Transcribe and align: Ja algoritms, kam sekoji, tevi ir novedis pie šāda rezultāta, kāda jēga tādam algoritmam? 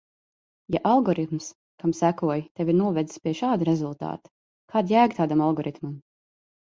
Ja 0.75 0.79
algoritms, 0.91 1.49
kam 1.83 1.91
sekoji, 1.97 2.45
tevi 2.59 2.73
ir 2.75 2.77
novedis 2.79 3.21
pie 3.27 3.33
šāda 3.41 3.67
rezultāta, 3.69 4.33
kāda 4.73 4.93
jēga 4.95 5.19
tādam 5.19 5.45
algoritmam? 5.49 5.93